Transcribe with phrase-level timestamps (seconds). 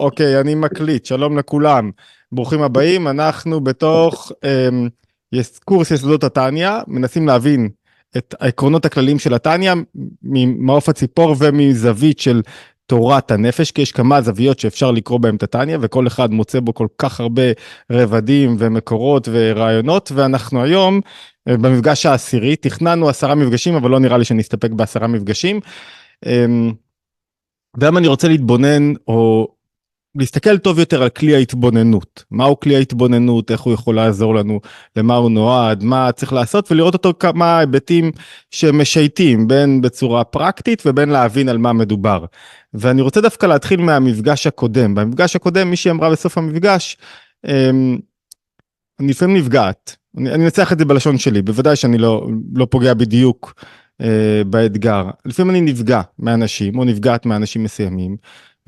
[0.00, 1.90] אוקיי, אני מקליט, שלום לכולם.
[2.32, 4.88] ברוכים הבאים, אנחנו בתוך אמ,
[5.32, 7.68] יש קורס יסודות התניא, מנסים להבין
[8.16, 9.72] את העקרונות הכלליים של התניא
[10.22, 12.42] ממעוף הציפור ומזווית של
[12.86, 16.74] תורת הנפש, כי יש כמה זוויות שאפשר לקרוא בהם את התניא, וכל אחד מוצא בו
[16.74, 17.42] כל כך הרבה
[17.92, 21.00] רבדים ומקורות ורעיונות, ואנחנו היום
[21.48, 25.60] אה, במפגש העשירי, תכננו עשרה מפגשים, אבל לא נראה לי שנסתפק בעשרה מפגשים.
[26.26, 26.72] אמ,
[27.76, 29.48] והיום אני רוצה להתבונן, או
[30.14, 32.24] להסתכל טוב יותר על כלי ההתבוננות.
[32.30, 34.60] מהו כלי ההתבוננות, איך הוא יכול לעזור לנו,
[34.96, 38.12] למה הוא נועד, מה צריך לעשות, ולראות אותו כמה היבטים
[38.50, 42.24] שמשייטים, בין בצורה פרקטית ובין להבין על מה מדובר.
[42.74, 44.94] ואני רוצה דווקא להתחיל מהמפגש הקודם.
[44.94, 46.96] במפגש הקודם, מישהי אמרה בסוף המפגש,
[47.46, 47.98] אמ,
[49.00, 49.96] אני לפעמים נפגעת.
[50.16, 53.54] אני, אנצח את זה בלשון שלי, בוודאי שאני לא, לא פוגע בדיוק
[54.00, 55.04] אה, באתגר.
[55.24, 58.16] לפעמים אני נפגע מאנשים, או נפגעת מאנשים מסוימים.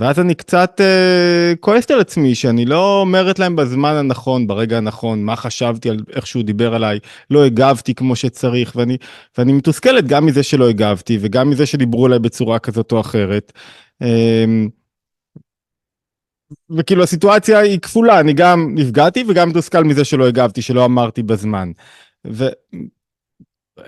[0.00, 5.23] ואז אני קצת אה, כועסת על עצמי שאני לא אומרת להם בזמן הנכון, ברגע הנכון,
[5.24, 6.98] מה חשבתי על איך שהוא דיבר עליי,
[7.30, 8.96] לא הגבתי כמו שצריך, ואני,
[9.38, 13.52] ואני מתוסכלת גם מזה שלא הגבתי וגם מזה שדיברו עליי בצורה כזאת או אחרת.
[14.02, 14.45] אה,
[16.70, 21.73] וכאילו הסיטואציה היא כפולה, אני גם נפגעתי וגם מתוסכל מזה שלא הגבתי, שלא אמרתי בזמן.
[22.26, 22.45] ו...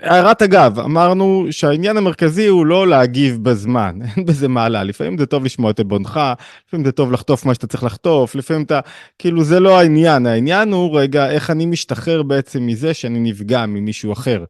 [0.01, 5.45] הערת אגב, אמרנו שהעניין המרכזי הוא לא להגיב בזמן, אין בזה מעלה, לפעמים זה טוב
[5.45, 6.19] לשמוע את עלבונך,
[6.67, 8.79] לפעמים זה טוב לחטוף מה שאתה צריך לחטוף, לפעמים אתה,
[9.19, 14.13] כאילו זה לא העניין, העניין הוא רגע איך אני משתחרר בעצם מזה שאני נפגע ממישהו
[14.13, 14.43] אחר.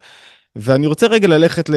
[0.56, 1.70] ואני רוצה רגע ללכת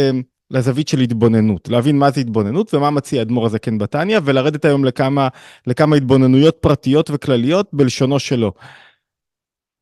[0.51, 5.29] לזווית של התבוננות, להבין מה זה התבוננות ומה מציע אדמו"ר הזקן בתניא, ולרדת היום לכמה,
[5.67, 8.53] לכמה התבוננויות פרטיות וכלליות בלשונו שלו.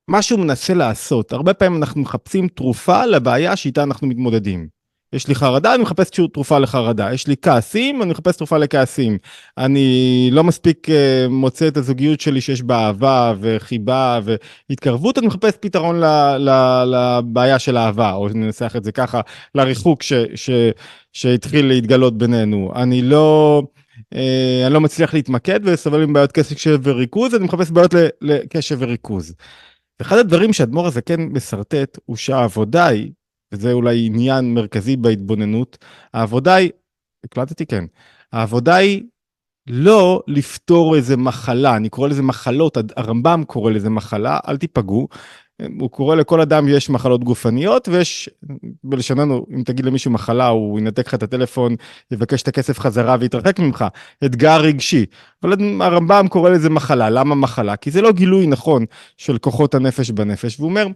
[0.08, 4.69] מה שהוא מנסה לעשות, הרבה פעמים אנחנו מחפשים תרופה לבעיה שאיתה אנחנו מתמודדים.
[5.14, 7.12] יש לי חרדה, אני מחפש תרופה לחרדה.
[7.12, 9.19] יש לי כעסים, אני מחפש תרופה לכעסים.
[9.58, 10.92] אני לא מספיק uh,
[11.30, 14.20] מוצא את הזוגיות שלי שיש בה אהבה וחיבה
[14.70, 16.05] והתקרבות, אני מחפש פתרון ל,
[16.39, 16.50] ל,
[16.86, 19.20] לבעיה של אהבה, או ננסח את זה ככה,
[19.55, 20.50] לריחוק ש, ש,
[21.12, 22.73] שהתחיל להתגלות בינינו.
[22.77, 23.62] אני לא...
[24.14, 24.17] Uh,
[24.67, 29.34] אני לא מצליח להתמקד וסובל עם בעיות קשב וריכוז, אני מחפש בעיות לקשב וריכוז.
[30.00, 33.12] אחד הדברים שאדמו"ר הזקן משרטט הוא שהעבודה היא,
[33.52, 35.78] וזה אולי עניין מרכזי בהתבוננות,
[36.14, 36.70] העבודה היא,
[37.24, 37.84] הקלטתי כן,
[38.32, 39.02] העבודה היא
[39.68, 45.08] לא לפתור איזה מחלה, אני קורא לזה מחלות, הרמב"ם קורא לזה מחלה, אל תיפגעו,
[45.81, 48.31] הוא קורא לכל אדם יש מחלות גופניות ויש
[48.85, 51.77] בלשוננו אם תגיד למישהו מחלה הוא ינתק לך את הטלפון
[52.11, 53.85] יבקש את הכסף חזרה ויתרחק ממך
[54.25, 55.07] אתגר רגשי
[55.42, 58.85] אבל הרמב"ם קורא לזה מחלה למה מחלה כי זה לא גילוי נכון
[59.17, 60.87] של כוחות הנפש בנפש והוא אומר.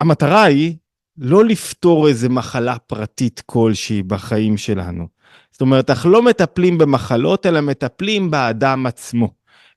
[0.00, 0.76] המטרה היא
[1.18, 5.08] לא לפתור איזה מחלה פרטית כלשהי בחיים שלנו.
[5.50, 9.30] זאת אומרת אנחנו לא מטפלים במחלות אלא מטפלים באדם עצמו.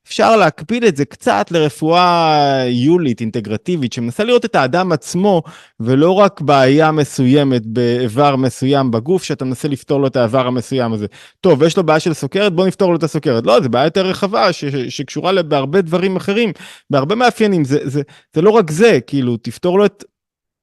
[0.08, 5.44] אפשר להקפיד את זה קצת לרפואה יולית, אינטגרטיבית, שמנסה לראות את האדם עצמו,
[5.80, 11.06] ולא רק בעיה מסוימת באיבר מסוים בגוף, שאתה מנסה לפתור לו את האיבר המסוים הזה.
[11.42, 13.46] טוב, יש לו בעיה של סוכרת, בוא נפתור לו את הסוכרת.
[13.46, 16.52] לא, זו בעיה יותר רחבה, ש- שקשורה בהרבה דברים אחרים,
[16.90, 17.64] בהרבה מאפיינים.
[17.64, 18.02] זה, זה,
[18.36, 20.04] זה לא רק זה, כאילו, תפתור לו את...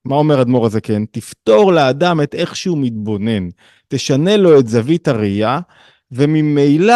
[0.05, 1.03] מה אומר אדמו"ר הזה, כן?
[1.05, 3.49] תפתור לאדם את איך שהוא מתבונן.
[3.89, 5.61] תשנה לו את זווית הראייה,
[6.13, 6.95] וממילא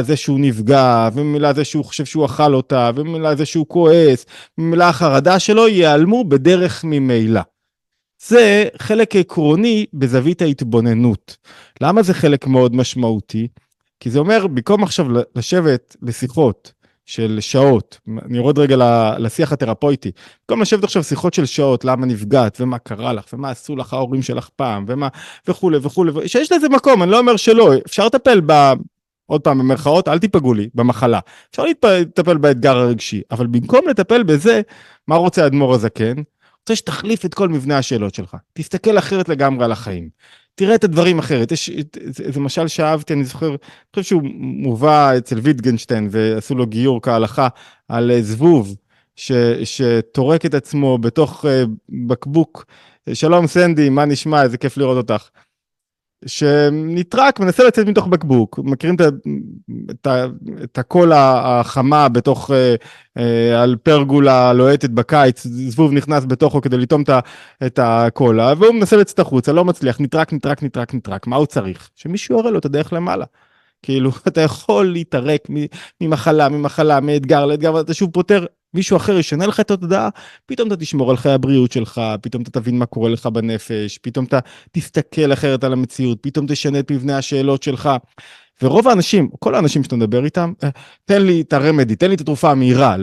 [0.00, 4.26] זה שהוא נפגע, וממילא זה שהוא חושב שהוא אכל אותה, וממילא זה שהוא כועס,
[4.58, 7.40] וממילא החרדה שלו ייעלמו בדרך ממילא.
[8.28, 11.36] זה חלק עקרוני בזווית ההתבוננות.
[11.80, 13.48] למה זה חלק מאוד משמעותי?
[14.00, 16.72] כי זה אומר, במקום עכשיו לשבת לשיחות
[17.06, 18.76] של שעות, אני יורד רגע
[19.18, 20.10] לשיח התרפויטי,
[20.40, 24.22] במקום לשבת עכשיו שיחות של שעות, למה נפגעת, ומה קרה לך, ומה עשו לך ההורים
[24.22, 25.08] שלך פעם, ומה,
[25.48, 28.72] וכולי וכולי, שיש לזה מקום, אני לא אומר שלא, אפשר לטפל ב...
[29.26, 31.20] עוד פעם במרכאות אל תיפגעו לי במחלה.
[31.50, 34.60] אפשר לטפל באתגר הרגשי אבל במקום לטפל בזה
[35.08, 36.14] מה רוצה האדמו"ר הזקן?
[36.60, 38.36] רוצה שתחליף את כל מבנה השאלות שלך.
[38.52, 40.08] תסתכל אחרת לגמרי על החיים.
[40.54, 41.52] תראה את הדברים אחרת.
[41.52, 41.70] יש
[42.20, 43.56] איזה משל שאהבתי אני זוכר אני
[43.94, 47.48] חושב שהוא מובא אצל ויטגנשטיין ועשו לו גיור כהלכה
[47.88, 48.76] על זבוב
[49.16, 49.32] ש,
[49.64, 51.48] שטורק את עצמו בתוך uh,
[52.06, 52.64] בקבוק
[53.14, 54.42] שלום סנדי מה נשמע?
[54.42, 55.28] איזה כיף לראות אותך.
[56.26, 58.58] שנטרק מנסה לצאת מתוך בקבוק.
[58.64, 58.96] מכירים
[60.64, 62.50] את, הקול החמה בתוך
[63.16, 67.02] אה, על פרגולה לוהטת בקיץ זבוב נכנס בתוכו כדי לטום
[67.66, 71.26] את הקולה והוא מנסה לצאת החוצה לא מצליח נטרק נטרק נטרק נטרק.
[71.26, 71.90] מה הוא צריך?
[71.94, 73.24] שמישהו יראה לו את הדרך למעלה.
[73.82, 75.48] כאילו אתה יכול להתערק
[76.00, 80.08] ממחלה ממחלה מאתגר לאתגר ואתה שוב פותר מישהו אחר ישנה לך את התודעה,
[80.46, 84.24] פתאום אתה תשמור על חיי הבריאות שלך, פתאום אתה תבין מה קורה לך בנפש, פתאום
[84.24, 84.38] אתה
[84.72, 87.90] תסתכל אחרת על המציאות, פתאום תשנה את מבנה השאלות שלך.
[88.62, 90.68] ורוב האנשים, כל האנשים שאתה מדבר איתם, אה,
[91.04, 92.96] תן לי את הרמדי, תן לי את התרופה המהירה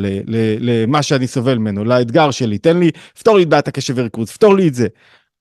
[0.59, 4.55] למה שאני סובל ממנו, לאתגר שלי, תן לי, פתור לי את בעיית הקשב וריכוז, פתור
[4.55, 4.87] לי את זה.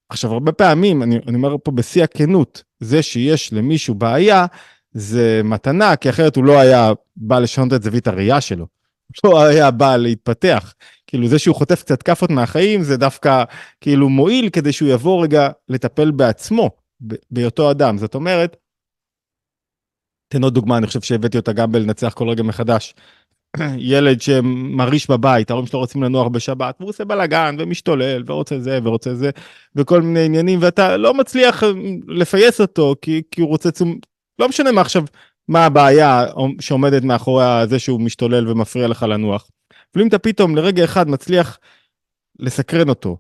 [0.08, 4.46] עכשיו, הרבה פעמים, אני, אני אומר פה בשיא הכנות, זה שיש למישהו בעיה,
[4.92, 8.66] זה מתנה, כי אחרת הוא לא היה בא לשנות את זווית הראייה שלו.
[9.24, 10.74] לא היה בא להתפתח.
[11.06, 13.44] כאילו זה שהוא חוטף קצת כאפות מהחיים זה דווקא
[13.80, 16.70] כאילו מועיל כדי שהוא יבוא רגע לטפל בעצמו,
[17.30, 17.98] בהיותו אדם.
[17.98, 18.56] זאת אומרת,
[20.28, 22.94] תן עוד דוגמה, אני חושב שהבאתי אותה גם בלנצח כל רגע מחדש.
[23.78, 29.14] ילד שמרעיש בבית, ההורים שלו רוצים לנוח בשבת, והוא עושה בלאגן ומשתולל ורוצה זה ורוצה
[29.14, 29.30] זה
[29.76, 31.62] וכל מיני עניינים, ואתה לא מצליח
[32.08, 33.70] לפייס אותו כי, כי הוא רוצה.
[34.42, 35.04] לא משנה מה עכשיו,
[35.48, 36.24] מה הבעיה
[36.60, 39.48] שעומדת מאחורי זה שהוא משתולל ומפריע לך לנוח.
[39.94, 41.58] אבל אם אתה פתאום לרגע אחד מצליח
[42.38, 43.16] לסקרן אותו,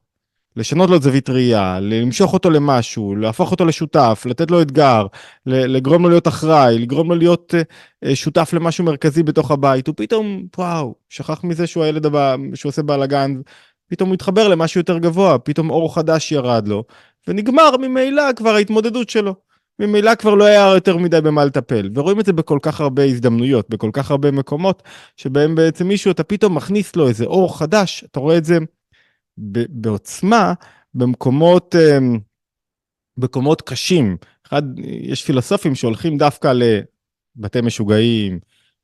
[0.56, 5.06] לשנות לו את זווית ראייה, למשוך אותו למשהו, להפוך אותו לשותף, לתת לו אתגר,
[5.46, 10.46] לגרום לו להיות אחראי, לגרום לו להיות uh, שותף למשהו מרכזי בתוך הבית, הוא פתאום,
[10.58, 13.34] וואו, שכח מזה שהוא הילד הבא, שהוא עושה בלאגן,
[13.88, 16.84] פתאום הוא התחבר למשהו יותר גבוה, פתאום אור חדש ירד לו,
[17.28, 19.51] ונגמר ממילא כבר ההתמודדות שלו.
[19.82, 23.70] ממילא כבר לא היה יותר מדי במה לטפל, ורואים את זה בכל כך הרבה הזדמנויות,
[23.70, 24.82] בכל כך הרבה מקומות,
[25.16, 28.58] שבהם בעצם מישהו, אתה פתאום מכניס לו איזה אור חדש, אתה רואה את זה
[29.68, 30.52] בעוצמה
[30.94, 32.18] במקומות, אמ,
[33.16, 34.16] מקומות קשים.
[34.46, 38.38] אחד, יש פילוסופים שהולכים דווקא לבתי משוגעים,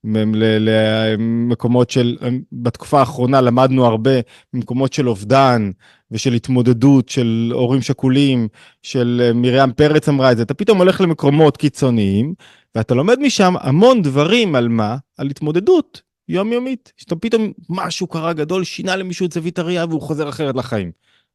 [0.04, 2.16] למקומות של,
[2.52, 4.10] בתקופה האחרונה למדנו הרבה
[4.54, 5.70] ממקומות של אובדן
[6.10, 8.48] ושל התמודדות של הורים שכולים,
[8.82, 12.34] של מרים פרץ אמרה את זה, אתה פתאום הולך למקומות קיצוניים
[12.74, 14.96] ואתה לומד משם המון דברים על מה?
[15.18, 16.92] על התמודדות יומיומית.
[16.96, 20.90] שאתה פתאום משהו קרה גדול, שינה למישהו את זווית הראייה והוא חוזר אחרת לחיים.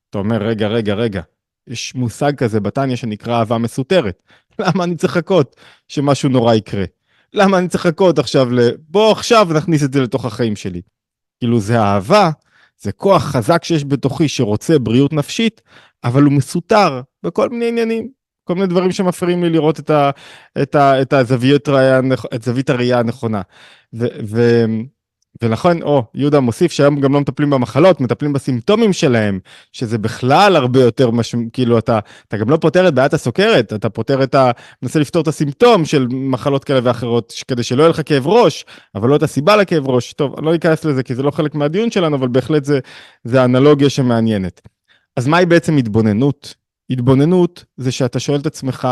[0.10, 1.22] אתה אומר, רגע, רגע, רגע,
[1.68, 4.24] יש מושג כזה בתניא שנקרא אהבה מסותרת.
[4.60, 5.56] למה אני צריך לחכות
[5.88, 6.84] שמשהו נורא יקרה?
[7.34, 8.60] למה אני צריך לחכות עכשיו ל...
[8.90, 10.82] בוא עכשיו נכניס את זה לתוך החיים שלי.
[11.40, 12.30] כאילו זה אהבה,
[12.82, 15.62] זה כוח חזק שיש בתוכי שרוצה בריאות נפשית,
[16.04, 18.10] אבל הוא מסותר בכל מיני עניינים.
[18.44, 20.10] כל מיני דברים שמפריעים לי לראות את, ה,
[20.62, 22.00] את, ה, את, הזוויות ראייה,
[22.36, 23.42] את זווית הראייה הנכונה.
[23.94, 24.66] ו, ו,
[25.42, 29.40] ולכן, או, יהודה מוסיף שהיום גם לא מטפלים במחלות, מטפלים בסימפטומים שלהם,
[29.72, 31.36] שזה בכלל הרבה יותר, מש...
[31.54, 34.52] כאילו, אתה, אתה גם לא פותר את בעיית הסוכרת, אתה פותר את ה...
[34.84, 38.66] מנסה לפתור את הסימפטום של מחלות כאלה ואחרות, כדי שלא יהיה לך כאב ראש,
[38.96, 40.14] אבל לא את הסיבה לכאב ראש.
[40.14, 42.80] טוב, אני לא אכנס לזה כי זה לא חלק מהדיון שלנו, אבל בהחלט זה,
[43.24, 44.62] זה אנלוגיה שמעניינת.
[45.18, 46.56] אז מהי בעצם התבוננות?
[46.90, 48.88] התבוננות זה שאתה שואל את עצמך,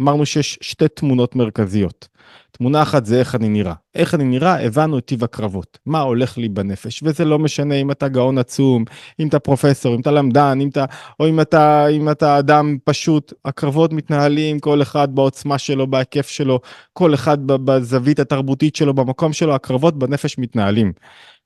[0.00, 2.08] אמרנו שיש שתי תמונות מרכזיות.
[2.52, 3.74] תמונה אחת זה איך אני נראה.
[3.94, 5.78] איך אני נראה, הבנו את טיב הקרבות.
[5.86, 8.84] מה הולך לי בנפש, וזה לא משנה אם אתה גאון עצום,
[9.20, 10.84] אם אתה פרופסור, אם אתה למדן, אם אתה,
[11.20, 13.32] או אם אתה, אם אתה אדם פשוט.
[13.44, 16.60] הקרבות מתנהלים, כל אחד בעוצמה שלו, בהיקף שלו,
[16.92, 20.92] כל אחד בזווית התרבותית שלו, במקום שלו, הקרבות בנפש מתנהלים.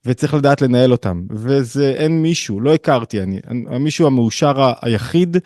[0.05, 5.37] וצריך לדעת לנהל אותם, וזה אין מישהו, לא הכרתי, אני, המישהו המאושר היחיד,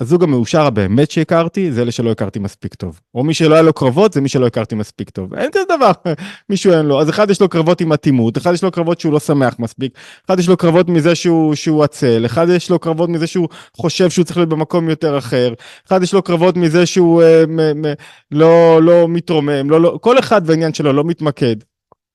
[0.00, 3.00] הזוג המאושר הבאמת שהכרתי, זה אלה שלא הכרתי מספיק טוב.
[3.14, 5.34] או מי שלא היה לו קרבות, זה מי שלא הכרתי מספיק טוב.
[5.34, 5.90] אין כזה דבר,
[6.50, 7.00] מישהו אין לו.
[7.00, 9.98] אז אחד יש לו קרבות עם אטימות, אחד יש לו קרבות שהוא לא שמח מספיק,
[10.26, 14.10] אחד יש לו קרבות מזה שהוא, שהוא עצל, אחד יש לו קרבות מזה שהוא חושב
[14.10, 15.54] שהוא צריך להיות במקום יותר אחר,
[15.88, 17.92] אחד יש לו קרבות מזה שהוא אה, מ, מ,
[18.30, 21.56] לא, לא מתרומם, לא, לא, כל אחד בעניין שלו לא מתמקד.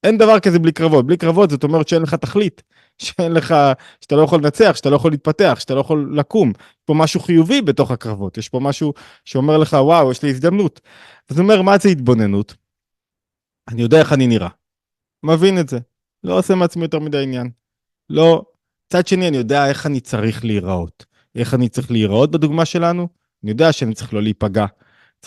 [0.04, 1.08] אין דבר כזה בלי קרבות.
[1.08, 2.64] בלי קרבות זאת אומרת שאין לך תכלית.
[2.98, 3.56] שאין לך,
[4.02, 6.50] שאתה לא יכול לנצח, שאתה לא יכול להתפתח, שאתה לא יכול לקום.
[6.50, 8.94] יש פה משהו חיובי בתוך הקרבות, יש פה משהו
[9.26, 10.82] שאומר לך, וואו, יש לי הזדמנות.
[11.30, 12.56] אז הוא אומר, מה זה התבוננות?
[13.68, 14.50] אני יודע איך אני נראה.
[15.24, 15.80] מבין את זה.
[16.24, 17.50] לא עושה מעצמי יותר מדי עניין.
[18.10, 18.44] לא.
[18.88, 21.06] מצד שני, אני יודע איך אני צריך להיראות.
[21.36, 23.08] איך אני צריך להיראות בדוגמה שלנו?
[23.44, 24.66] אני יודע שאני צריך לא להיפגע.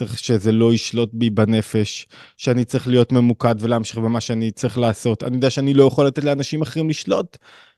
[0.01, 5.23] צריך שזה לא ישלוט בי בנפש, שאני צריך להיות ממוקד ולהמשיך במה שאני צריך לעשות.
[5.23, 7.37] אני יודע שאני לא יכול לתת לאנשים אחרים לשלוט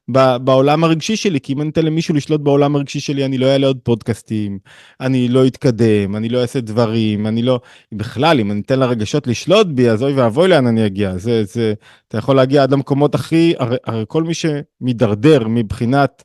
[0.09, 3.67] בעולם הרגשי שלי, כי אם אני אתן למישהו לשלוט בעולם הרגשי שלי, אני לא אעלה
[3.67, 4.59] עוד פודקאסטים,
[5.01, 7.61] אני לא אתקדם, אני לא אעשה דברים, אני לא...
[7.93, 11.19] בכלל, אם אני אתן לרגשות לשלוט בי, אז אוי ואבוי לאן אני אגיע.
[11.19, 11.75] זה, זה...
[12.09, 13.55] אתה יכול להגיע עד למקומות הכי...
[13.59, 16.23] הרי, הרי כל מי שמידרדר מבחינת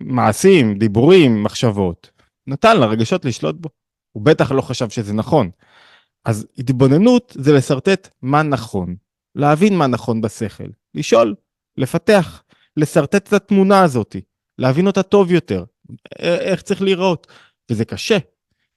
[0.00, 2.10] מעשים, דיבורים, מחשבות,
[2.46, 3.68] נתן לרגשות לשלוט בו.
[4.18, 5.50] הוא בטח לא חשב שזה נכון.
[6.24, 8.96] אז התבוננות זה לשרטט מה נכון,
[9.34, 11.34] להבין מה נכון בשכל, לשאול,
[11.76, 12.42] לפתח,
[12.76, 14.16] לשרטט את התמונה הזאת,
[14.58, 15.64] להבין אותה טוב יותר,
[16.18, 17.26] איך צריך להיראות.
[17.70, 18.18] וזה קשה.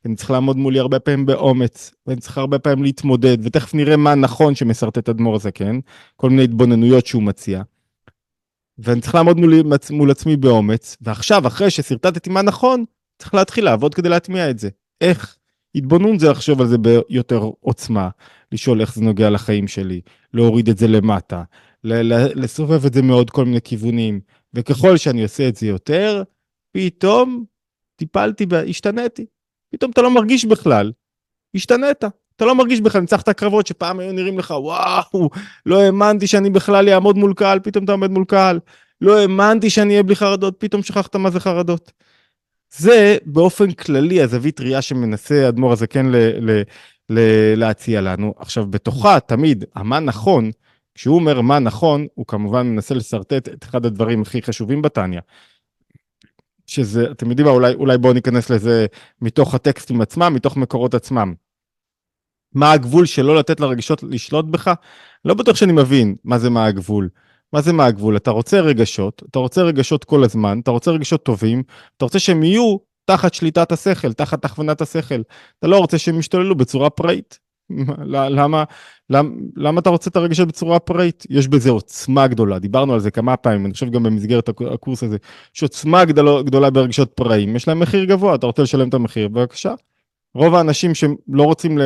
[0.05, 4.15] אני צריך לעמוד מולי הרבה פעמים באומץ, ואני צריך הרבה פעמים להתמודד, ותכף נראה מה
[4.15, 5.79] נכון שמשרטט אדמו"ר הזקן,
[6.15, 7.61] כל מיני התבוננויות שהוא מציע.
[8.77, 9.53] ואני צריך לעמוד מול,
[9.91, 12.85] מול עצמי באומץ, ועכשיו, אחרי ששרטטתי מה נכון,
[13.19, 14.69] צריך להתחיל לעבוד כדי להטמיע את זה.
[15.01, 15.37] איך?
[15.75, 18.09] התבוננות זה לחשוב על זה ביותר עוצמה,
[18.51, 20.01] לשאול איך זה נוגע לחיים שלי,
[20.33, 21.43] להוריד את זה למטה,
[21.83, 24.19] לסובב את זה מעוד כל מיני כיוונים,
[24.53, 26.23] וככל שאני עושה את זה יותר,
[26.71, 27.45] פתאום
[27.95, 29.25] טיפלתי, השתניתי.
[29.71, 30.91] פתאום אתה לא מרגיש בכלל,
[31.55, 32.03] השתנית.
[32.35, 35.29] אתה לא מרגיש בכלל, ניצחת קרבות שפעם היו נראים לך, וואו,
[35.65, 38.59] לא האמנתי שאני בכלל אעמוד מול קהל, פתאום אתה עומד מול קהל.
[39.01, 41.91] לא האמנתי שאני אהיה בלי חרדות, פתאום שכחת מה זה חרדות.
[42.75, 46.05] זה באופן כללי הזווית ראייה שמנסה האדמו"ר הזה כן
[47.55, 48.33] להציע לנו.
[48.37, 50.51] עכשיו, בתוכה תמיד, המה נכון,
[50.95, 55.19] כשהוא אומר מה נכון, הוא כמובן מנסה לשרטט את אחד הדברים הכי חשובים בתניא.
[56.67, 58.85] שזה, אתם יודעים מה, אולי, אולי בואו ניכנס לזה
[59.21, 61.33] מתוך הטקסטים עצמם, מתוך מקורות עצמם.
[62.53, 64.73] מה הגבול שלא לתת לרגשות לשלוט בך?
[65.25, 67.09] לא בטוח שאני מבין מה זה מה הגבול.
[67.53, 68.17] מה זה מה הגבול?
[68.17, 71.63] אתה רוצה רגשות, אתה רוצה רגשות כל הזמן, אתה רוצה רגשות טובים,
[71.97, 75.21] אתה רוצה שהם יהיו תחת שליטת השכל, תחת הכוונת השכל.
[75.59, 77.39] אתה לא רוצה שהם ישתוללו בצורה פראית.
[78.05, 78.63] למה,
[79.09, 81.23] למה, למה אתה רוצה את הרגשות בצורה פראית?
[81.29, 85.17] יש בזה עוצמה גדולה, דיברנו על זה כמה פעמים, אני חושב גם במסגרת הקורס הזה,
[85.55, 89.27] יש עוצמה גדולה, גדולה ברגשות פראיים, יש להם מחיר גבוה, אתה רוצה לשלם את המחיר,
[89.27, 89.73] בבקשה.
[90.35, 91.77] רוב האנשים שלא רוצים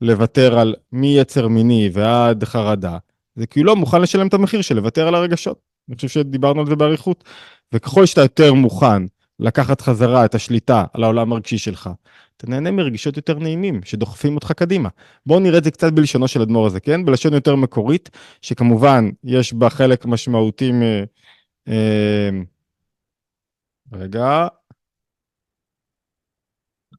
[0.00, 2.98] לוותר על מיצר מיני ועד חרדה,
[3.36, 5.60] זה כי הוא לא מוכן לשלם את המחיר של לוותר על הרגשות.
[5.88, 7.24] אני חושב שדיברנו על זה באריכות.
[7.72, 9.02] וככל שאתה יותר מוכן
[9.40, 11.90] לקחת חזרה את השליטה על העולם הרגשי שלך,
[12.36, 14.88] אתה נהנה מרגישות יותר נעימים שדוחפים אותך קדימה.
[15.26, 17.04] בואו נראה את זה קצת בלשונו של אדמו"ר הזה, כן?
[17.04, 18.10] בלשון יותר מקורית,
[18.42, 20.82] שכמובן יש בה חלק משמעותי מ...
[21.68, 22.30] אה,
[23.92, 24.48] רגע,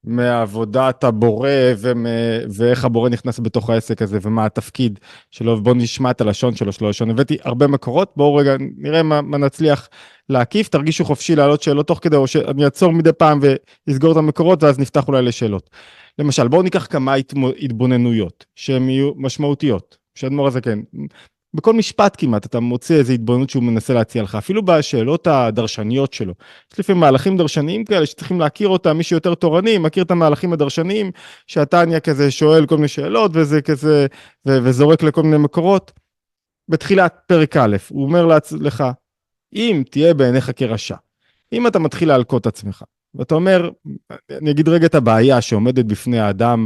[0.06, 2.06] מעבודת הבורא ומ...
[2.54, 5.00] ואיך הבורא נכנס בתוך העסק הזה ומה התפקיד
[5.32, 7.10] שלו, ובואו נשמע את הלשון שלו, של הלשון.
[7.10, 9.90] הבאתי הרבה מקורות, בואו רגע נראה מה, מה נצליח
[10.30, 13.40] להקיף, תרגישו חופשי להעלות שאלות תוך כדי, או שאני אעצור מדי פעם
[13.88, 15.70] ואסגור את המקורות ואז נפתח אולי לשאלות.
[16.20, 17.14] למשל, בואו ניקח כמה
[17.62, 20.80] התבוננויות שהן יהיו משמעותיות, שאדמו"ר הזה כן.
[21.56, 26.34] בכל משפט כמעט אתה מוצא איזו התבוננות שהוא מנסה להציע לך, אפילו בשאלות הדרשניות שלו.
[26.74, 31.12] יש לפעמים מהלכים דרשניים כאלה שצריכים להכיר אותם, מי שיותר תורני מכיר את המהלכים הדרשניים,
[31.48, 34.08] שהתניא כזה שואל כל מיני שאלות וזה כזה,
[34.48, 35.92] ו- וזורק לכל מיני מקורות.
[36.70, 38.84] בתחילת פרק א', הוא אומר לך,
[39.54, 40.96] אם תהיה בעיניך כרשע,
[41.54, 42.84] אם אתה מתחיל להלקות עצמך,
[43.16, 43.70] ואתה אומר,
[44.32, 46.66] אני אגיד רגע את הבעיה שעומדת בפני האדם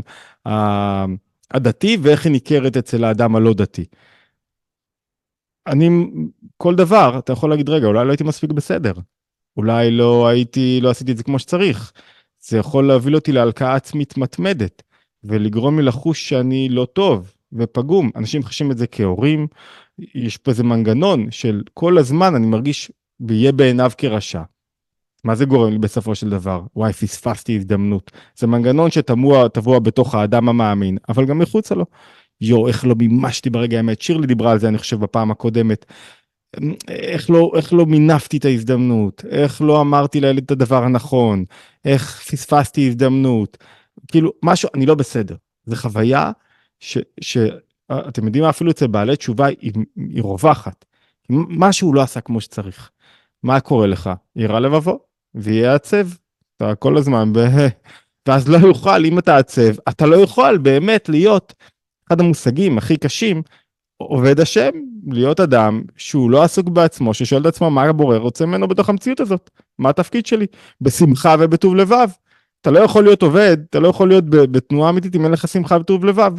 [1.51, 3.85] הדתי ואיך היא ניכרת אצל האדם הלא דתי.
[5.69, 5.89] אני,
[6.57, 8.93] כל דבר, אתה יכול להגיד, רגע, אולי לא הייתי מספיק בסדר.
[9.57, 11.91] אולי לא הייתי, לא עשיתי את זה כמו שצריך.
[12.39, 14.83] זה יכול להוביל אותי להלקאה עצמית מתמדת,
[15.23, 18.09] ולגרום לי לחוש שאני לא טוב ופגום.
[18.15, 19.47] אנשים חשים את זה כהורים,
[20.15, 24.41] יש פה איזה מנגנון של כל הזמן אני מרגיש ויהיה בעיניו כרשע.
[25.23, 26.61] מה זה גורם לי בסופו של דבר?
[26.75, 28.11] וואי, פספסתי הזדמנות.
[28.37, 31.85] זה מנגנון שטבוע בתוך האדם המאמין, אבל גם מחוצה לו.
[32.41, 35.85] יו, איך לא מימשתי ברגע האמת, שירלי דיברה על זה אני חושב בפעם הקודמת.
[36.87, 41.45] איך לא, איך לא מינפתי את ההזדמנות, איך לא אמרתי לילד את הדבר הנכון,
[41.85, 43.57] איך פספסתי הזדמנות,
[44.07, 45.35] כאילו משהו, אני לא בסדר.
[45.65, 46.31] זו חוויה
[46.79, 50.85] ש, שאתם יודעים מה, אפילו אצל בעלי תשובה היא, היא רווחת.
[51.29, 52.89] משהו לא עשה כמו שצריך.
[53.43, 54.09] מה קורה לך?
[54.35, 54.99] יירא לבבו,
[55.35, 56.07] ויהיה עצב.
[56.57, 57.39] אתה כל הזמן, ב...
[58.27, 61.53] ואז לא יוכל, אם אתה עצב, אתה לא יכול באמת להיות
[62.11, 63.41] אחד המושגים הכי קשים,
[63.97, 64.69] עובד השם,
[65.07, 69.19] להיות אדם שהוא לא עסוק בעצמו, ששואל את עצמו מה הבורא רוצה ממנו בתוך המציאות
[69.19, 69.49] הזאת,
[69.79, 70.45] מה התפקיד שלי,
[70.81, 72.07] בשמחה ובטוב לבב.
[72.61, 75.77] אתה לא יכול להיות עובד, אתה לא יכול להיות בתנועה אמיתית אם אין לך שמחה
[75.79, 76.33] וטוב לבב.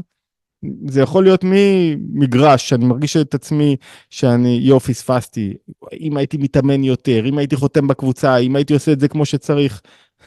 [0.86, 3.76] זה יכול להיות ממגרש, שאני מרגיש את עצמי
[4.10, 5.54] שאני, יו, פספסתי,
[6.00, 9.80] אם הייתי מתאמן יותר, אם הייתי חותם בקבוצה, אם הייתי עושה את זה כמו שצריך,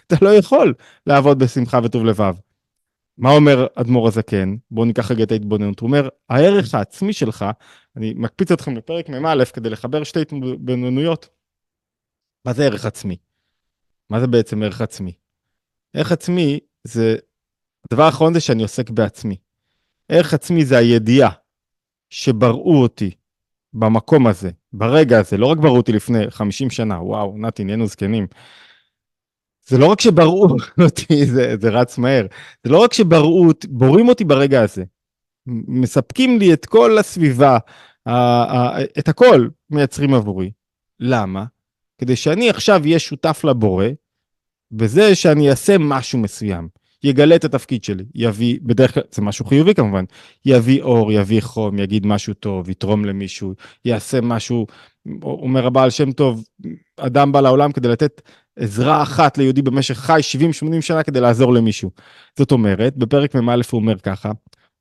[0.08, 0.74] אתה לא יכול
[1.08, 2.36] לעבוד בשמחה וטוב לבב.
[3.18, 4.56] מה אומר אדמו"ר הזקן?
[4.72, 5.80] בואו ניקח רגע את ההתבוננות.
[5.80, 7.46] הוא אומר, הערך העצמי שלך,
[7.98, 11.30] אני מקפיץ אתכם לפרק מ"א כדי לחבר שתי התבוננויות.
[12.46, 13.18] מה זה ערך עצמי?
[14.10, 15.14] מה זה בעצם ערך עצמי?
[15.94, 17.16] ערך עצמי זה,
[17.86, 19.36] הדבר האחרון זה שאני עוסק בעצמי.
[20.10, 21.30] ערך עצמי זה הידיעה
[22.10, 23.12] שבראו אותי
[23.74, 28.28] במקום הזה, ברגע הזה, לא רק בראו אותי לפני 50 שנה, וואו, נתי, נהיינו זקנים.
[29.66, 30.48] זה לא רק שבראו
[30.86, 32.26] אותי, זה, זה רץ מהר,
[32.64, 34.84] זה לא רק שבראו, בורים אותי ברגע הזה.
[35.68, 37.58] מספקים לי את כל הסביבה,
[39.00, 40.52] את הכל מייצרים עבורי.
[41.00, 41.46] למה?
[41.98, 43.86] כדי שאני עכשיו אהיה שותף לבורא,
[44.72, 46.68] בזה שאני אעשה משהו מסוים.
[47.04, 50.04] יגלה את התפקיד שלי, יביא, בדרך כלל, זה משהו חיובי כמובן,
[50.46, 53.54] יביא אור, יביא חום, יגיד משהו טוב, יתרום למישהו,
[53.86, 54.68] יעשה משהו,
[55.24, 56.44] אומר הבעל שם טוב,
[56.98, 58.22] אדם בא לעולם כדי לתת
[58.60, 60.20] עזרה אחת ליהודי במשך חי
[60.78, 61.92] 70-80 שנה כדי לעזור למישהו.
[62.40, 64.32] זאת אומרת, בפרק מ"א הוא אומר ככה,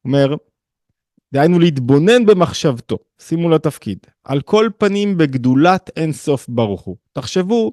[0.05, 0.35] אומר,
[1.35, 6.97] דהיינו להתבונן במחשבתו, שימו לתפקיד, על כל פנים בגדולת אין סוף ברוך הוא.
[7.13, 7.73] תחשבו,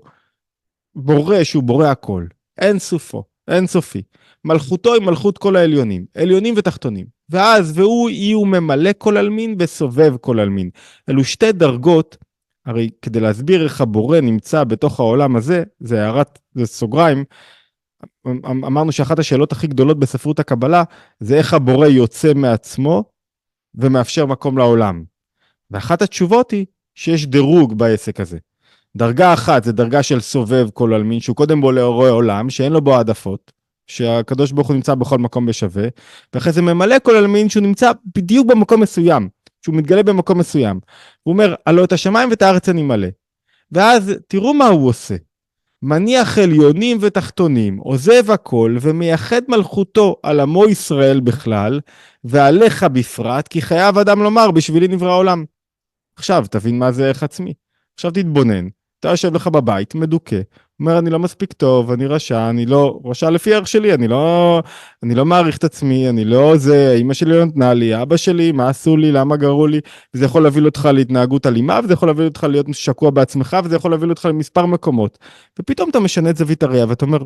[0.95, 2.25] בורא שהוא בורא הכל,
[2.57, 4.01] אין סופו, אין סופי.
[4.45, 7.05] מלכותו היא מלכות כל העליונים, עליונים ותחתונים.
[7.29, 10.69] ואז, והוא יהיו ממלא כל עלמין וסובב כל עלמין.
[11.09, 12.17] אלו שתי דרגות,
[12.69, 17.23] הרי כדי להסביר איך הבורא נמצא בתוך העולם הזה, זה הערת, זה סוגריים,
[18.27, 20.83] אמ, אמ, אמרנו שאחת השאלות הכי גדולות בספרות הקבלה,
[21.19, 23.03] זה איך הבורא יוצא מעצמו
[23.75, 25.03] ומאפשר מקום לעולם.
[25.71, 28.37] ואחת התשובות היא שיש דירוג בעסק הזה.
[28.97, 32.81] דרגה אחת זה דרגה של סובב כל עלמין, שהוא קודם בו לאורי עולם, שאין לו
[32.81, 33.51] בו העדפות,
[33.87, 35.87] שהקדוש ברוך הוא נמצא בכל מקום בשווה,
[36.33, 39.29] ואחרי זה ממלא כל עלמין שהוא נמצא בדיוק במקום מסוים,
[39.61, 40.79] שהוא מתגלה במקום מסוים.
[41.23, 43.07] הוא אומר, הלא את השמיים ואת הארץ אני מלא.
[43.71, 45.15] ואז תראו מה הוא עושה.
[45.81, 51.79] מניח עליונים ותחתונים, עוזב הכל ומייחד מלכותו על עמו ישראל בכלל,
[52.23, 55.45] ועליך בפרט, כי חייב אדם לומר, בשבילי נברא העולם.
[56.15, 57.53] עכשיו תבין מה זה ערך עצמי.
[57.95, 58.67] עכשיו תתבונן,
[58.99, 60.41] אתה יושב לך בבית, מדוכא,
[60.79, 64.61] אומר אני לא מספיק טוב, אני רשע, אני לא, רשע לפי ערך שלי, אני לא,
[65.03, 68.51] אני לא מעריך את עצמי, אני לא זה, אמא שלי לא נתנה לי, אבא שלי,
[68.51, 69.79] מה עשו לי, למה גרו לי,
[70.13, 73.91] וזה יכול להביא אותך להתנהגות אלימה, וזה יכול להביא אותך להיות שקוע בעצמך, וזה יכול
[73.91, 75.17] להביא אותך למספר מקומות.
[75.59, 77.19] ופתאום אתה משנה את זווית הראייה ואתה אומר,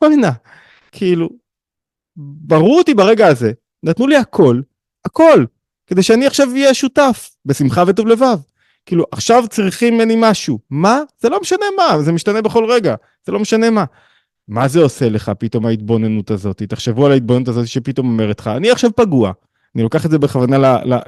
[0.00, 0.30] בואי נא,
[0.92, 1.28] כאילו,
[2.16, 3.52] ברור אותי ברגע הזה,
[3.82, 4.60] נתנו לי הכל,
[5.04, 5.44] הכל,
[5.86, 8.38] כדי שאני עכשיו אהיה שותף, בשמחה וטוב לבב.
[8.90, 10.58] כאילו, עכשיו צריכים ממני משהו.
[10.70, 11.00] מה?
[11.20, 12.94] זה לא משנה מה, זה משתנה בכל רגע,
[13.26, 13.84] זה לא משנה מה.
[14.48, 16.62] מה זה עושה לך פתאום ההתבוננות הזאת?
[16.62, 19.32] תחשבו על ההתבוננות הזאת שפתאום אומרת לך, אני עכשיו פגוע.
[19.74, 20.98] אני לוקח את זה בכוונה ל, ל,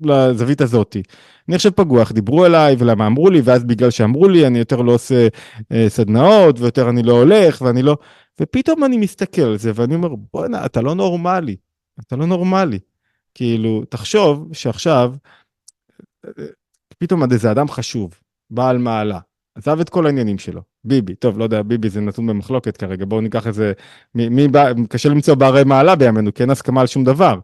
[0.00, 1.02] לזווית הזאתי.
[1.48, 4.92] אני עכשיו איך דיברו אליי ולמה אמרו לי, ואז בגלל שאמרו לי אני יותר לא
[4.92, 5.28] עושה
[5.72, 7.96] אה, סדנאות, ויותר אני לא הולך, ואני לא...
[8.40, 11.56] ופתאום אני מסתכל על זה ואני אומר, בואנה, אתה לא נורמלי.
[12.00, 12.78] אתה לא נורמלי.
[13.34, 15.12] כאילו, תחשוב שעכשיו,
[16.98, 18.14] פתאום עד איזה אדם חשוב,
[18.50, 19.18] בעל מעלה,
[19.54, 23.20] עזב את כל העניינים שלו, ביבי, טוב, לא יודע, ביבי זה נתון במחלוקת כרגע, בואו
[23.20, 23.72] ניקח איזה,
[24.14, 27.38] מי, מי בא, קשה למצוא בערי מעלה בימינו, כי אין הסכמה על שום דבר,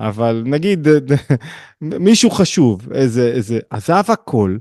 [0.00, 0.88] אבל נגיד
[1.80, 4.56] מישהו חשוב, איזה, איזה, עזב הכל,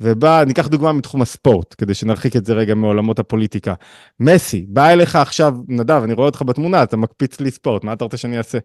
[0.00, 3.74] ובא, ניקח דוגמה מתחום הספורט, כדי שנרחיק את זה רגע מעולמות הפוליטיקה.
[4.20, 8.04] מסי, בא אליך עכשיו, נדב, אני רואה אותך בתמונה, אתה מקפיץ לי ספורט, מה אתה
[8.04, 8.58] רוצה שאני אעשה?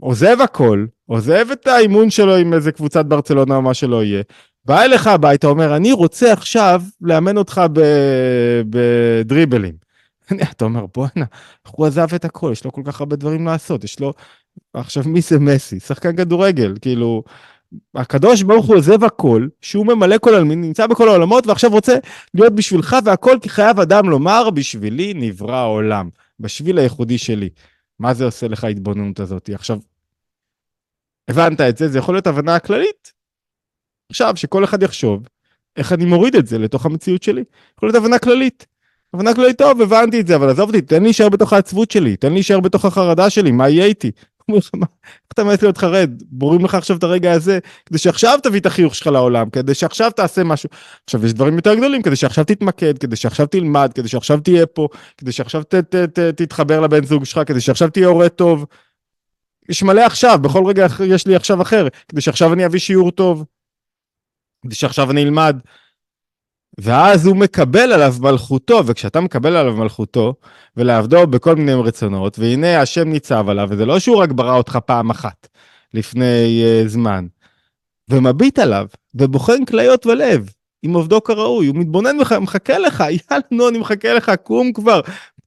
[0.00, 4.22] עוזב הכל, עוזב את האימון שלו עם איזה קבוצת ברצלונה או מה שלא יהיה,
[4.64, 7.62] בא אליך הביתה, אומר, אני רוצה עכשיו לאמן אותך
[8.70, 9.74] בדריבלים.
[10.52, 11.24] אתה אומר, בואנה,
[11.70, 14.12] הוא עזב את הכל, יש לו כל כך הרבה דברים לעשות, יש לו...
[14.74, 15.80] עכשיו, מי זה מסי?
[15.80, 17.22] שחקן כדורגל, כאילו...
[17.94, 21.96] הקדוש ברוך הוא עוזב הכל, שהוא ממלא כל עלמין, נמצא בכל העולמות, ועכשיו רוצה
[22.34, 26.08] להיות בשבילך והכל, כי חייב אדם לומר, בשבילי נברא העולם,
[26.40, 27.48] בשביל הייחודי שלי.
[27.98, 29.50] מה זה עושה לך ההתבוננות הזאת?
[29.54, 29.78] עכשיו,
[31.28, 33.12] הבנת את זה, זה יכול להיות הבנה כללית.
[34.10, 35.28] עכשיו, שכל אחד יחשוב
[35.76, 37.44] איך אני מוריד את זה לתוך המציאות שלי.
[37.76, 38.66] יכול להיות הבנה כללית.
[39.14, 42.16] הבנה כללית, טוב, הבנתי את זה, אבל עזוב אותי, תן לי להישאר בתוך העצבות שלי,
[42.16, 44.10] תן לי להישאר בתוך החרדה שלי, מה יהיה איתי?
[44.52, 44.70] איך
[45.32, 46.10] אתה מעט להיות חרד?
[46.30, 50.10] בורים לך עכשיו את הרגע הזה, כדי שעכשיו תביא את החיוך שלך לעולם, כדי שעכשיו
[50.10, 50.68] תעשה משהו.
[51.04, 54.88] עכשיו יש דברים יותר גדולים, כדי שעכשיו תתמקד, כדי שעכשיו תלמד, כדי שעכשיו תהיה פה,
[55.18, 58.66] כדי שעכשיו ת, ת, ת, תתחבר לבן זוג שלך, כדי שעכשיו תהיה הורה טוב.
[59.68, 63.44] יש מלא עכשיו, בכל רגע יש לי עכשיו אחר, כדי שעכשיו אני אביא שיעור טוב,
[64.62, 65.56] כדי שעכשיו אני אלמד.
[66.80, 70.34] ואז הוא מקבל עליו מלכותו, וכשאתה מקבל עליו מלכותו,
[70.76, 75.10] ולעבדו בכל מיני רצונות, והנה השם ניצב עליו, וזה לא שהוא רק ברא אותך פעם
[75.10, 75.48] אחת
[75.94, 77.26] לפני uh, זמן,
[78.08, 80.50] ומביט עליו, ובוחן כליות ולב,
[80.82, 85.00] עם עובדו כראוי, הוא מתבונן בך, מחכה לך, יאללה נו, אני מחכה לך, קום כבר.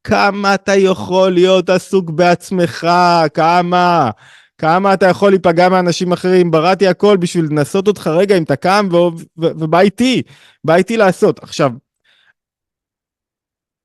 [0.04, 2.88] כמה אתה יכול להיות עסוק בעצמך,
[3.34, 4.10] כמה.
[4.58, 8.90] כמה אתה יכול להיפגע מאנשים אחרים, בראתי הכל בשביל לנסות אותך רגע אם אתה קם
[9.38, 10.22] ובא איתי,
[10.64, 11.44] בא איתי לעשות.
[11.44, 11.72] עכשיו,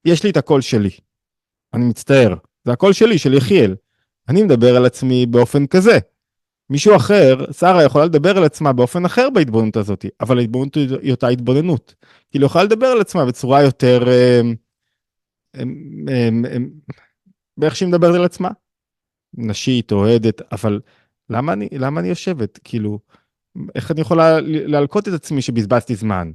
[0.04, 0.90] יש לי את הקול שלי,
[1.74, 3.74] אני מצטער, זה הקול שלי, של יחיאל.
[4.28, 5.98] אני מדבר על עצמי באופן כזה.
[6.70, 11.28] מישהו אחר, שרה יכולה לדבר על עצמה באופן אחר בהתבוננות הזאת, אבל ההתבוננות היא אותה
[11.28, 11.94] התבוננות.
[12.34, 14.08] לא יכולה לדבר על עצמה בצורה יותר...
[14.08, 14.40] אה,
[15.56, 15.62] אה,
[16.44, 16.56] אה,
[17.56, 18.50] באיך שהיא מדברת על עצמה.
[19.34, 20.80] נשית, אוהדת, אבל
[21.30, 22.58] למה אני, למה אני יושבת?
[22.64, 22.98] כאילו,
[23.74, 26.32] איך אני יכולה להלקוט את עצמי שבזבזתי זמן?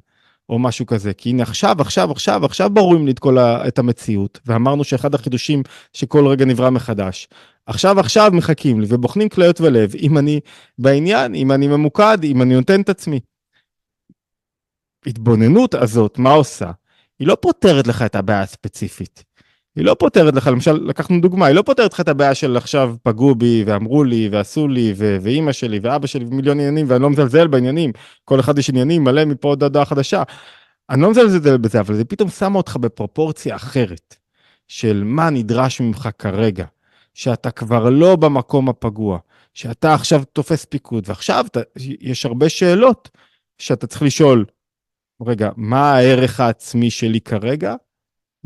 [0.49, 3.79] או משהו כזה, כי הנה עכשיו, עכשיו, עכשיו, עכשיו ברורים לי את כל ה, את
[3.79, 7.27] המציאות, ואמרנו שאחד החידושים שכל רגע נברא מחדש.
[7.65, 10.39] עכשיו, עכשיו מחכים לי ובוחנים כליות ולב, אם אני
[10.79, 13.19] בעניין, אם אני ממוקד, אם אני נותן את עצמי.
[15.07, 16.71] התבוננות הזאת, מה עושה?
[17.19, 19.23] היא לא פותרת לך את הבעיה הספציפית.
[19.77, 22.95] היא לא פותרת לך, למשל, לקחנו דוגמה, היא לא פותרת לך את הבעיה של עכשיו
[23.03, 27.09] פגעו בי ואמרו לי ועשו לי ו- ואימא שלי ואבא שלי ומיליון עניינים ואני לא
[27.09, 27.91] מזלזל בעניינים,
[28.25, 30.23] כל אחד יש עניינים מלא מפה עוד הודעה חדשה.
[30.89, 34.15] אני לא מזלזל בזה, אבל זה פתאום שם אותך בפרופורציה אחרת,
[34.67, 36.65] של מה נדרש ממך כרגע,
[37.13, 39.19] שאתה כבר לא במקום הפגוע,
[39.53, 41.59] שאתה עכשיו תופס פיקוד, ועכשיו אתה,
[42.01, 43.09] יש הרבה שאלות
[43.57, 44.45] שאתה צריך לשאול,
[45.25, 47.75] רגע, מה הערך העצמי שלי כרגע?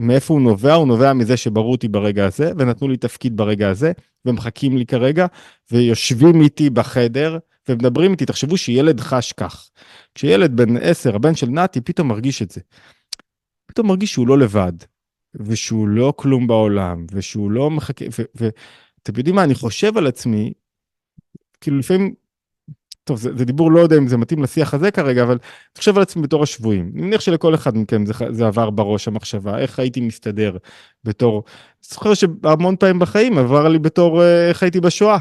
[0.02, 0.74] מאיפה הוא נובע?
[0.74, 3.92] הוא נובע מזה שברו אותי ברגע הזה, ונתנו לי תפקיד ברגע הזה,
[4.26, 5.26] ומחכים לי כרגע,
[5.72, 7.38] ויושבים איתי בחדר,
[7.70, 9.70] ומדברים איתי, תחשבו שילד חש כך.
[10.16, 12.62] כשילד בן 10, הבן של נתי, פתאום מרגיש את זה.
[13.66, 14.74] פתאום מרגיש שהוא לא לבד,
[15.36, 20.54] ושהוא לא כלום בעולם, ושהוא לא מחכה, ואתם יודעים מה, אני חושב על עצמי,
[21.62, 22.14] כאילו לפעמים
[23.04, 25.38] טוב, זה, זה דיבור, לא יודע אם זה מתאים לשיח הזה כרגע, אבל
[25.74, 26.92] תחשב על עצמי בתור השבויים.
[26.96, 30.58] אני מניח שלכל אחד מכם זה, זה עבר בראש המחשבה, איך הייתי מסתדר
[31.04, 31.44] בתור...
[31.82, 35.18] זוכר שהמון פעמים בחיים עבר לי בתור אה, איך הייתי בשואה.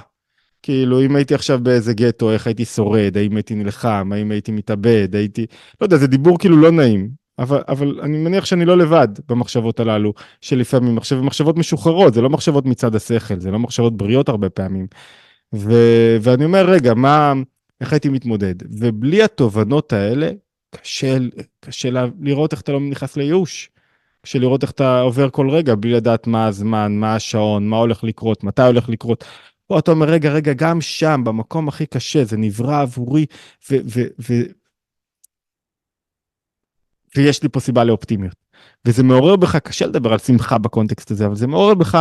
[0.62, 5.08] כאילו, אם הייתי עכשיו באיזה גטו, איך הייתי שורד, האם הייתי נלחם, האם הייתי מתאבד,
[5.14, 5.46] הייתי...
[5.80, 7.20] לא יודע, זה דיבור כאילו לא נעים.
[7.38, 12.30] אבל, אבל אני מניח שאני לא לבד במחשבות הללו, שלפעמים מחשב, מחשבות משוחררות, זה לא
[12.30, 14.86] מחשבות מצד השכל, זה לא מחשבות בריאות הרבה פעמים.
[15.54, 15.72] ו,
[16.22, 17.32] ואני אומר, רגע, מה...
[17.80, 18.54] איך הייתי מתמודד?
[18.78, 20.30] ובלי התובנות האלה,
[20.74, 21.16] קשה,
[21.60, 21.88] קשה
[22.20, 23.70] לראות איך אתה לא נכנס לייאוש.
[24.22, 28.04] קשה לראות איך אתה עובר כל רגע בלי לדעת מה הזמן, מה השעון, מה הולך
[28.04, 29.24] לקרות, מתי הולך לקרות.
[29.66, 33.26] פה אתה אומר, רגע, רגע, גם שם, במקום הכי קשה, זה נברא עבורי,
[33.70, 33.76] ו...
[33.86, 34.34] ו, ו
[37.16, 38.34] ויש לי פה סיבה לאופטימיות.
[38.84, 41.98] וזה מעורר בך, קשה לדבר על שמחה בקונטקסט הזה, אבל זה מעורר בך,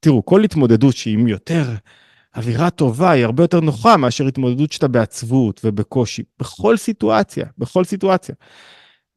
[0.00, 1.64] תראו, כל התמודדות שהיא יותר
[2.36, 8.34] אווירה טובה היא הרבה יותר נוחה מאשר התמודדות שאתה בעצבות ובקושי, בכל סיטואציה, בכל סיטואציה.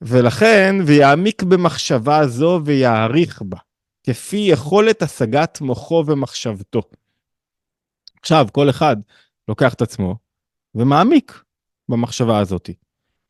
[0.02, 3.58] ולכן, ויעמיק במחשבה זו ויעריך בה,
[4.04, 6.82] כפי יכולת השגת מוחו ומחשבתו.
[8.22, 8.96] עכשיו, כל אחד
[9.48, 10.16] לוקח את עצמו
[10.76, 11.44] ומעמיק
[11.90, 12.70] במחשבה הזאת,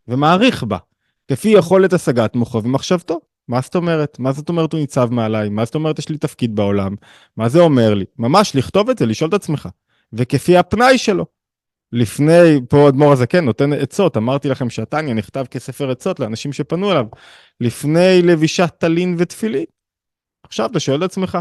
[0.08, 0.78] ומעריך בה,
[1.28, 3.20] כפי יכולת השגת מוחו ומחשבתו.
[3.48, 4.20] מה זאת אומרת?
[4.20, 5.50] מה זאת אומרת הוא ניצב מעליי?
[5.50, 6.96] מה זאת אומרת יש לי תפקיד בעולם?
[7.38, 8.06] מה זה אומר לי?
[8.20, 9.70] ממש לכתוב את זה, לשאול את עצמך.
[10.14, 11.26] וכפי הפנאי שלו.
[11.92, 17.06] לפני, פה אדמו"ר הזקן נותן עצות, אמרתי לכם שהתניא נכתב כספר עצות לאנשים שפנו אליו,
[17.62, 19.66] לפני לבישת טלין ותפילין.
[20.44, 21.38] עכשיו אתה שואל את עצמך,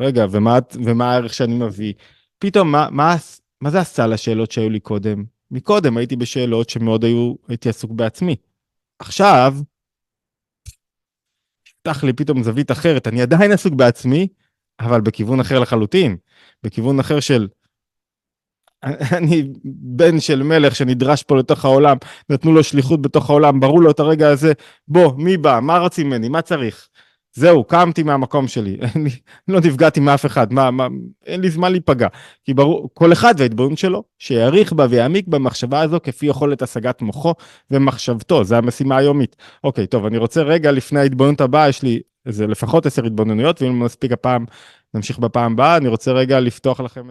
[0.00, 1.92] רגע, ומה, ומה הערך שאני מביא?
[2.38, 3.16] פתאום, מה, מה,
[3.60, 5.24] מה זה עשה לשאלות שהיו לי קודם?
[5.50, 8.36] מקודם הייתי בשאלות שמאוד היו, הייתי עסוק בעצמי.
[8.98, 9.54] עכשיו,
[11.86, 14.28] נפתח לי פתאום זווית אחרת, אני עדיין עסוק בעצמי,
[14.80, 16.16] אבל בכיוון אחר לחלוטין,
[16.62, 17.48] בכיוון אחר של
[19.18, 21.96] אני בן של מלך שנדרש פה לתוך העולם,
[22.30, 24.52] נתנו לו שליחות בתוך העולם, ברור לו את הרגע הזה,
[24.88, 26.88] בוא, מי בא, מה רוצים ממני, מה צריך?
[27.32, 29.10] זהו, קמתי מהמקום שלי, אני
[29.48, 30.88] לא נפגעתי מאף אחד, מה, מה,
[31.26, 32.08] אין לי זמן להיפגע.
[32.44, 37.34] כי ברור, כל אחד וההתבוננות שלו, שיעריך בה ויעמיק במחשבה הזו כפי יכולת השגת מוחו
[37.70, 39.36] ומחשבתו, זה המשימה היומית.
[39.64, 43.84] אוקיי, טוב, אני רוצה רגע לפני ההתבוננות הבאה, יש לי איזה לפחות עשר התבוננויות, ואם
[43.84, 44.44] נספיק הפעם,
[44.94, 47.06] נמשיך בפעם הבאה, אני רוצה רגע לפתוח לכם את...